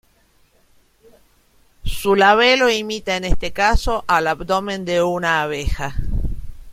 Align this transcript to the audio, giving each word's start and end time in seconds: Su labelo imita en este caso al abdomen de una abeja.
Su 1.85 2.15
labelo 2.15 2.71
imita 2.71 3.17
en 3.17 3.23
este 3.23 3.51
caso 3.53 4.03
al 4.07 4.25
abdomen 4.25 4.83
de 4.83 5.03
una 5.03 5.43
abeja. 5.43 5.95